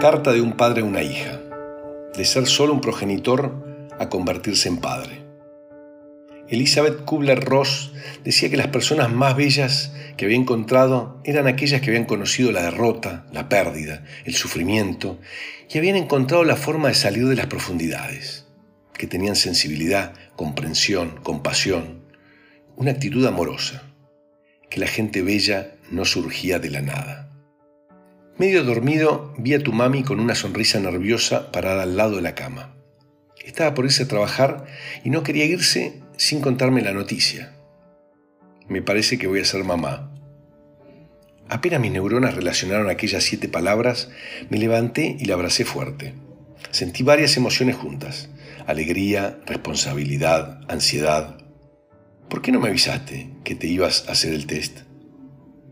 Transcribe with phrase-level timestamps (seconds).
[0.00, 1.40] Carta de un padre a una hija.
[2.14, 5.24] De ser solo un progenitor a convertirse en padre.
[6.48, 12.04] Elizabeth Kubler-Ross decía que las personas más bellas que había encontrado eran aquellas que habían
[12.04, 15.18] conocido la derrota, la pérdida, el sufrimiento
[15.68, 18.46] y habían encontrado la forma de salir de las profundidades,
[18.96, 22.04] que tenían sensibilidad, comprensión, compasión,
[22.76, 23.82] una actitud amorosa,
[24.70, 27.27] que la gente bella no surgía de la nada.
[28.38, 32.36] Medio dormido, vi a tu mami con una sonrisa nerviosa parada al lado de la
[32.36, 32.76] cama.
[33.44, 34.64] Estaba por irse a trabajar
[35.02, 37.56] y no quería irse sin contarme la noticia.
[38.68, 40.14] Me parece que voy a ser mamá.
[41.48, 44.08] Apenas mis neuronas relacionaron aquellas siete palabras,
[44.50, 46.14] me levanté y la abracé fuerte.
[46.70, 48.30] Sentí varias emociones juntas.
[48.68, 51.38] Alegría, responsabilidad, ansiedad.
[52.30, 54.82] ¿Por qué no me avisaste que te ibas a hacer el test?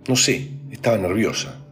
[0.09, 1.63] No sé, estaba nerviosa.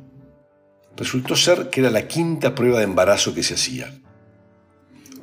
[0.96, 3.92] Resultó ser que era la quinta prueba de embarazo que se hacía.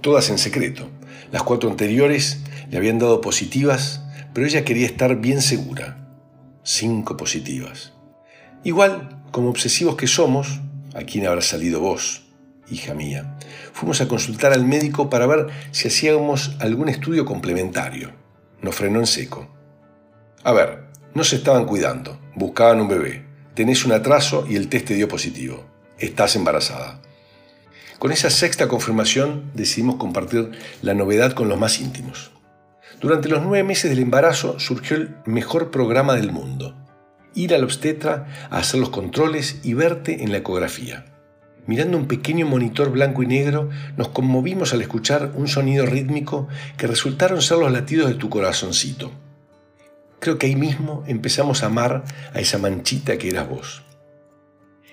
[0.01, 0.89] Todas en secreto.
[1.31, 4.01] Las cuatro anteriores le habían dado positivas,
[4.33, 6.09] pero ella quería estar bien segura.
[6.63, 7.93] Cinco positivas.
[8.63, 10.59] Igual, como obsesivos que somos,
[10.93, 12.23] ¿a quién habrá salido vos,
[12.69, 13.37] hija mía?
[13.71, 18.11] Fuimos a consultar al médico para ver si hacíamos algún estudio complementario.
[18.61, 19.47] Nos frenó en seco.
[20.43, 24.87] A ver, no se estaban cuidando, buscaban un bebé tenés un atraso y el test
[24.87, 25.65] te dio positivo.
[25.97, 27.01] Estás embarazada.
[27.99, 32.31] Con esa sexta confirmación decidimos compartir la novedad con los más íntimos.
[32.99, 36.75] Durante los nueve meses del embarazo surgió el mejor programa del mundo.
[37.35, 41.05] Ir al obstetra a hacer los controles y verte en la ecografía.
[41.67, 46.87] Mirando un pequeño monitor blanco y negro, nos conmovimos al escuchar un sonido rítmico que
[46.87, 49.11] resultaron ser los latidos de tu corazoncito.
[50.21, 53.81] Creo que ahí mismo empezamos a amar a esa manchita que eras vos.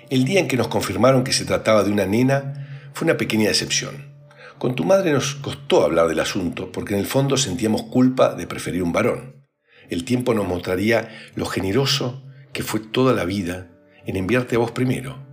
[0.08, 3.48] El día en que nos confirmaron que se trataba de una nena fue una pequeña
[3.48, 4.14] decepción.
[4.56, 8.46] Con tu madre nos costó hablar del asunto porque en el fondo sentíamos culpa de
[8.46, 9.44] preferir un varón.
[9.90, 12.24] El tiempo nos mostraría lo generoso
[12.54, 13.68] que fue toda la vida
[14.06, 15.26] en enviarte a vos primero.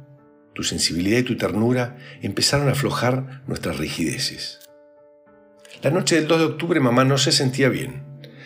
[0.53, 4.59] Tu sensibilidad y tu ternura empezaron a aflojar nuestras rigideces.
[5.81, 8.03] La noche del 2 de octubre mamá no se sentía bien.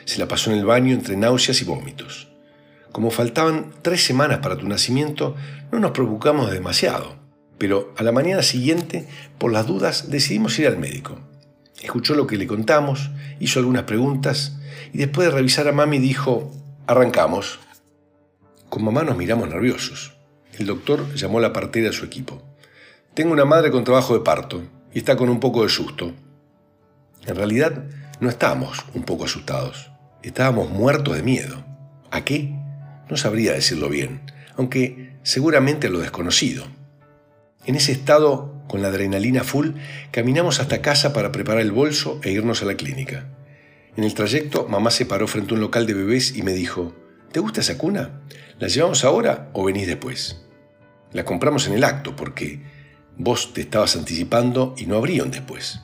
[0.10, 2.30] Se la pasó en el baño entre náuseas y vómitos.
[2.92, 5.36] Como faltaban tres semanas para tu nacimiento,
[5.72, 7.18] no nos preocupamos demasiado,
[7.60, 11.20] pero a la mañana siguiente, por las dudas, decidimos ir al médico.
[11.80, 14.58] Escuchó lo que le contamos, hizo algunas preguntas
[14.94, 16.52] y después de revisar a mami dijo,
[16.88, 17.60] arrancamos.
[18.68, 20.16] Con mamá nos miramos nerviosos.
[20.58, 22.42] El doctor llamó a la partera a su equipo.
[23.14, 26.14] Tengo una madre con trabajo de parto y está con un poco de susto.
[27.28, 27.84] En realidad,
[28.20, 29.89] no estábamos un poco asustados.
[30.22, 31.64] Estábamos muertos de miedo.
[32.12, 32.54] ¿A qué?
[33.10, 34.22] No sabría decirlo bien,
[34.58, 36.66] aunque seguramente a lo desconocido.
[37.66, 39.72] En ese estado, con la adrenalina full,
[40.12, 43.28] caminamos hasta casa para preparar el bolso e irnos a la clínica.
[43.96, 46.96] En el trayecto, mamá se paró frente a un local de bebés y me dijo,
[47.32, 48.22] ¿te gusta esa cuna?
[48.60, 50.46] ¿La llevamos ahora o venís después?
[51.14, 52.62] La compramos en el acto porque
[53.18, 55.82] vos te estabas anticipando y no habría después.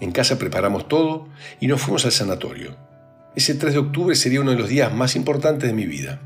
[0.00, 1.28] En casa preparamos todo
[1.58, 2.87] y nos fuimos al sanatorio.
[3.36, 6.20] Ese 3 de octubre sería uno de los días más importantes de mi vida.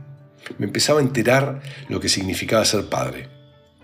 [0.58, 3.28] Me empezaba a enterar lo que significaba ser padre.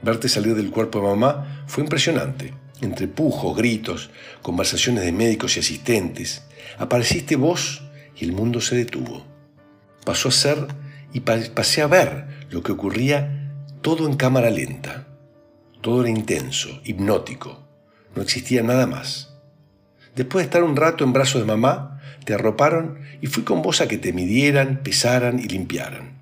[0.03, 2.55] Verte salir del cuerpo de mamá fue impresionante.
[2.81, 4.11] Entre pujos, gritos,
[4.43, 6.45] conversaciones de médicos y asistentes,
[6.79, 7.83] apareciste vos
[8.17, 9.25] y el mundo se detuvo.
[10.05, 10.67] Pasó a ser
[11.13, 13.53] y pasé a ver lo que ocurría
[13.83, 15.07] todo en cámara lenta.
[15.81, 17.67] Todo era intenso, hipnótico.
[18.15, 19.38] No existía nada más.
[20.19, 23.81] Después de estar un rato en brazos de mamá, te arroparon y fui con vos
[23.81, 26.19] a que te midieran, pesaran y limpiaran.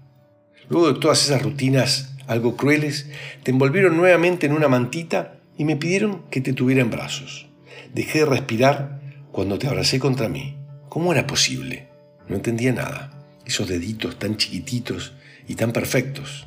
[0.69, 3.07] Luego de todas esas rutinas algo crueles,
[3.43, 7.47] te envolvieron nuevamente en una mantita y me pidieron que te tuviera en brazos.
[7.95, 9.01] Dejé de respirar
[9.33, 10.59] cuando te abracé contra mí.
[10.91, 11.89] ¿Cómo era posible?
[12.29, 13.15] No entendía nada.
[13.47, 15.15] Esos deditos tan chiquititos
[15.49, 16.47] y tan perfectos.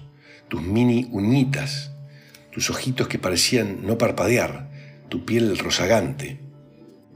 [0.49, 1.93] Tus mini uñitas.
[2.51, 4.69] Tus ojitos que parecían no parpadear.
[5.09, 6.47] Tu piel rozagante.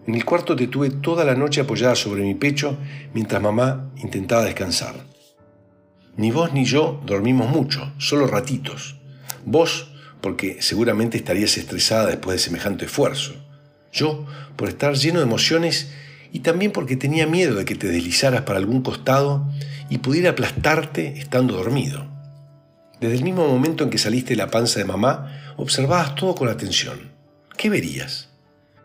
[0.06, 2.78] En el cuarto te tuve toda la noche apoyada sobre mi pecho
[3.14, 4.96] mientras mamá intentaba descansar.
[6.18, 8.98] Ni vos ni yo dormimos mucho, solo ratitos.
[9.46, 13.34] Vos, porque seguramente estarías estresada después de semejante esfuerzo.
[13.94, 14.26] Yo,
[14.58, 15.94] por estar lleno de emociones
[16.34, 19.48] y también porque tenía miedo de que te deslizaras para algún costado
[19.90, 22.08] y pudiera aplastarte estando dormido.
[23.00, 26.50] Desde el mismo momento en que saliste de la panza de mamá, observabas todo con
[26.50, 27.12] atención.
[27.58, 28.33] ¿Qué verías?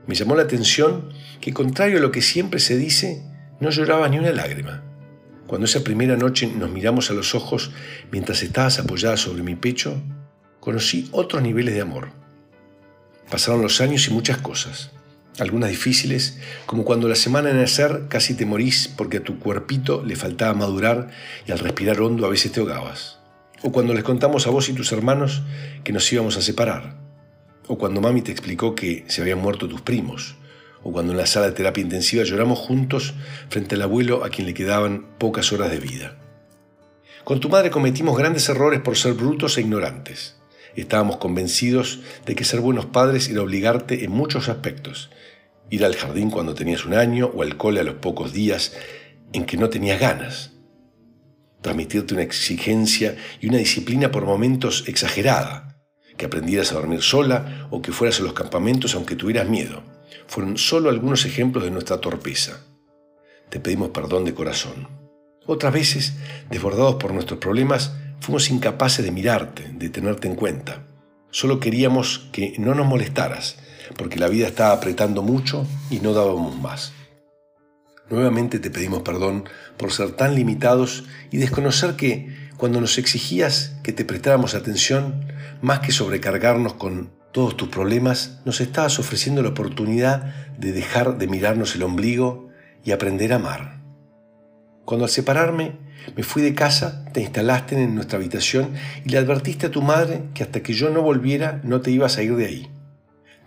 [0.08, 3.22] Me llamó la atención que, contrario a lo que siempre se dice,
[3.60, 4.82] no lloraba ni una lágrima.
[5.46, 7.72] Cuando esa primera noche nos miramos a los ojos
[8.10, 10.02] mientras estabas apoyada sobre mi pecho,
[10.60, 12.08] conocí otros niveles de amor.
[13.30, 14.92] Pasaron los años y muchas cosas.
[15.38, 20.02] Algunas difíciles, como cuando la semana de nacer casi te morís porque a tu cuerpito
[20.02, 21.10] le faltaba madurar
[21.46, 23.18] y al respirar hondo a veces te ahogabas.
[23.62, 25.42] O cuando les contamos a vos y tus hermanos
[25.84, 27.07] que nos íbamos a separar.
[27.68, 30.36] O cuando mami te explicó que se habían muerto tus primos.
[30.82, 33.14] O cuando en la sala de terapia intensiva lloramos juntos
[33.50, 36.16] frente al abuelo a quien le quedaban pocas horas de vida.
[37.24, 40.36] Con tu madre cometimos grandes errores por ser brutos e ignorantes.
[40.76, 45.10] Estábamos convencidos de que ser buenos padres era obligarte en muchos aspectos.
[45.68, 48.72] Ir al jardín cuando tenías un año o al cole a los pocos días
[49.34, 50.52] en que no tenías ganas.
[51.60, 55.67] Transmitirte una exigencia y una disciplina por momentos exagerada.
[56.18, 59.82] Que aprendieras a dormir sola o que fueras a los campamentos aunque tuvieras miedo.
[60.26, 62.60] Fueron solo algunos ejemplos de nuestra torpeza.
[63.48, 64.88] Te pedimos perdón de corazón.
[65.46, 66.18] Otras veces,
[66.50, 70.84] desbordados por nuestros problemas, Fuimos incapaces de mirarte, de tenerte en cuenta.
[71.30, 73.58] Solo queríamos que no nos molestaras,
[73.96, 76.92] porque la vida estaba apretando mucho y no dábamos más.
[78.10, 79.44] Nuevamente te pedimos perdón
[79.76, 85.24] por ser tan limitados y desconocer que cuando nos exigías que te prestáramos atención,
[85.62, 91.28] más que sobrecargarnos con todos tus problemas, nos estabas ofreciendo la oportunidad de dejar de
[91.28, 92.48] mirarnos el ombligo
[92.84, 93.80] y aprender a amar.
[94.84, 95.78] Cuando al separarme
[96.16, 98.72] me fui de casa, te instalaste en nuestra habitación
[99.04, 102.18] y le advertiste a tu madre que hasta que yo no volviera no te ibas
[102.18, 102.70] a ir de ahí.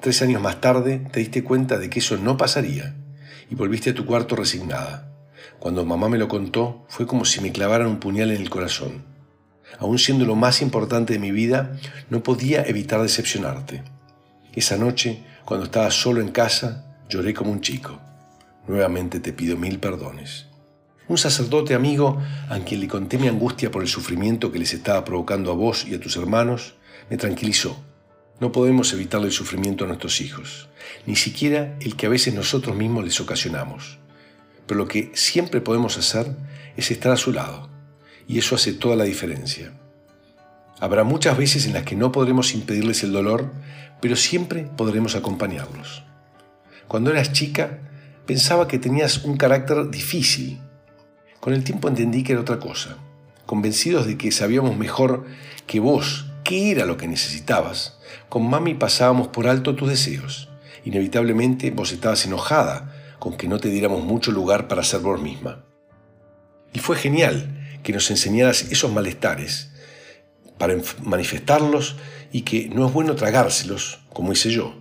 [0.02, 2.96] Tres años más tarde te diste cuenta de que eso no pasaría
[3.50, 5.11] y volviste a tu cuarto resignada.
[5.62, 9.04] Cuando mamá me lo contó fue como si me clavaran un puñal en el corazón.
[9.78, 11.78] Aún siendo lo más importante de mi vida,
[12.10, 13.84] no podía evitar decepcionarte.
[14.56, 18.00] Esa noche, cuando estabas solo en casa, lloré como un chico.
[18.68, 20.48] Nuevamente te pido mil perdones.
[21.08, 22.20] Un sacerdote amigo,
[22.50, 25.86] a quien le conté mi angustia por el sufrimiento que les estaba provocando a vos
[25.86, 26.74] y a tus hermanos,
[27.12, 27.80] me tranquilizó.
[28.40, 30.70] No podemos evitarle el sufrimiento a nuestros hijos,
[31.06, 34.01] ni siquiera el que a veces nosotros mismos les ocasionamos.
[34.76, 36.34] Lo que siempre podemos hacer
[36.78, 37.70] es estar a su lado,
[38.28, 39.74] y eso hace toda la diferencia.
[40.80, 43.52] Habrá muchas veces en las que no podremos impedirles el dolor,
[44.02, 46.04] pero siempre podremos acompañarlos.
[46.88, 47.80] Cuando eras chica,
[48.26, 50.62] pensaba que tenías un carácter difícil,
[51.42, 52.98] con el tiempo entendí que era otra cosa.
[53.46, 55.26] Convencidos de que sabíamos mejor
[55.68, 60.50] que vos qué era lo que necesitabas, con mami pasábamos por alto tus deseos.
[60.86, 62.91] Inevitablemente vos estabas enojada
[63.22, 65.64] con que no te diéramos mucho lugar para ser vos misma.
[66.74, 69.70] Y fue genial que nos enseñaras esos malestares
[70.58, 71.98] para manifestarlos
[72.32, 74.74] y que no es bueno tragárselos, como hice yo.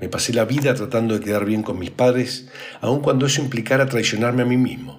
[0.00, 2.48] Me pasé la vida tratando de quedar bien con mis padres,
[2.80, 4.98] aun cuando eso implicara traicionarme a mí mismo.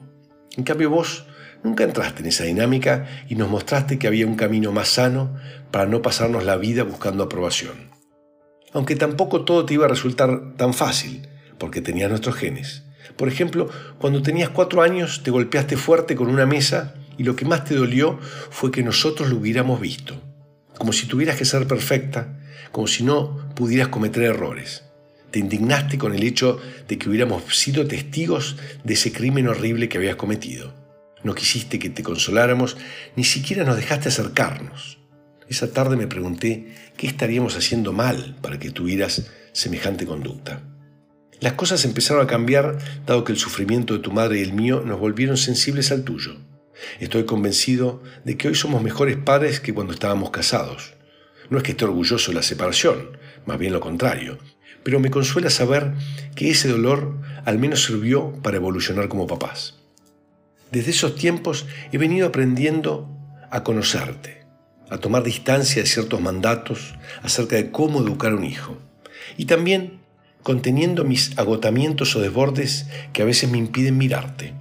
[0.55, 1.25] En cambio vos
[1.63, 5.35] nunca entraste en esa dinámica y nos mostraste que había un camino más sano
[5.71, 7.91] para no pasarnos la vida buscando aprobación.
[8.71, 11.27] Aunque tampoco todo te iba a resultar tan fácil,
[11.61, 12.81] porque tenías nuestros genes.
[13.15, 13.69] Por ejemplo,
[13.99, 17.75] cuando tenías cuatro años te golpeaste fuerte con una mesa y lo que más te
[17.75, 18.17] dolió
[18.49, 20.19] fue que nosotros lo hubiéramos visto,
[20.75, 22.39] como si tuvieras que ser perfecta,
[22.71, 24.85] como si no pudieras cometer errores.
[25.29, 29.99] Te indignaste con el hecho de que hubiéramos sido testigos de ese crimen horrible que
[29.99, 30.73] habías cometido.
[31.23, 32.75] No quisiste que te consoláramos,
[33.15, 34.97] ni siquiera nos dejaste acercarnos.
[35.47, 40.63] Esa tarde me pregunté qué estaríamos haciendo mal para que tuvieras semejante conducta.
[41.41, 44.81] Las cosas empezaron a cambiar dado que el sufrimiento de tu madre y el mío
[44.85, 46.37] nos volvieron sensibles al tuyo.
[47.01, 50.93] Estoy convencido de que hoy somos mejores padres que cuando estábamos casados.
[51.49, 54.37] No es que esté orgulloso de la separación, más bien lo contrario
[54.83, 55.93] pero me consuela saber
[56.35, 59.75] que ese dolor al menos sirvió para evolucionar como papás.
[60.71, 63.09] Desde esos tiempos he venido aprendiendo
[63.51, 64.45] a conocerte,
[64.89, 68.77] a tomar distancia de ciertos mandatos acerca de cómo educar a un hijo,
[69.37, 70.00] y también
[70.43, 74.53] conteniendo mis agotamientos o desbordes que a veces me impiden mirarte.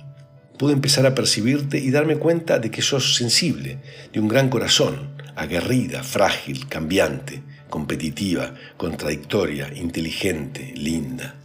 [0.58, 3.78] Pude empezar a percibirte y darme cuenta de que sos sensible,
[4.12, 11.36] de un gran corazón, aguerrida, frágil, cambiante, competitiva, contradictoria, inteligente, linda.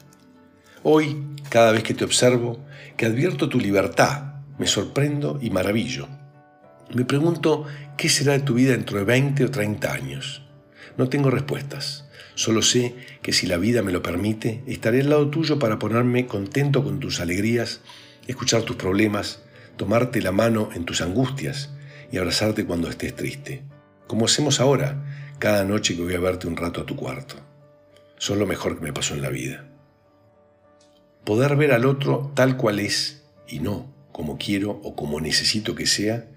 [0.83, 2.59] Hoy, cada vez que te observo,
[2.97, 6.07] que advierto tu libertad, me sorprendo y maravillo.
[6.93, 7.65] Me pregunto
[7.97, 10.41] qué será de tu vida dentro de 20 o 30 años.
[10.97, 12.04] No tengo respuestas.
[12.35, 16.27] Solo sé que si la vida me lo permite, estaré al lado tuyo para ponerme
[16.27, 17.81] contento con tus alegrías,
[18.27, 19.43] escuchar tus problemas,
[19.77, 21.71] tomarte la mano en tus angustias
[22.11, 23.63] y abrazarte cuando estés triste.
[24.07, 27.35] Como hacemos ahora, cada noche que voy a verte un rato a tu cuarto.
[28.17, 29.65] Son lo mejor que me pasó en la vida.
[31.23, 35.85] Poder ver al otro tal cual es y no como quiero o como necesito que
[35.85, 36.27] sea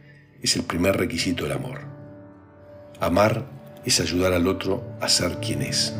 [0.42, 1.82] es el primer requisito del amor.
[2.99, 3.47] Amar
[3.88, 5.95] es ayudar al otro a ser quien es.